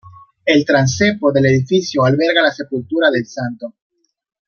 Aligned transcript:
El 0.47 0.65
transepto 0.65 1.31
del 1.31 1.45
edificio 1.45 2.03
alberga 2.03 2.41
la 2.41 2.51
sepultura 2.51 3.11
del 3.11 3.27
santo. 3.27 3.75